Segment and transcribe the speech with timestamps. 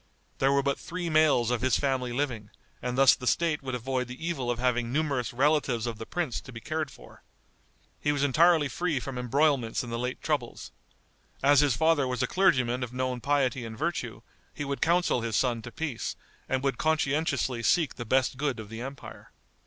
[0.39, 2.49] There were but three males of his family living,
[2.81, 6.41] and thus the State would avoid the evil of having numerous relatives of the prince
[6.41, 7.21] to be cared for.
[7.99, 10.71] He was entirely free from embroilments in the late troubles.
[11.43, 14.23] As his father was a clergyman of known piety and virtue,
[14.55, 16.15] he would counsel his son to peace,
[16.49, 19.31] and would conscientiously seek the best good of the empire.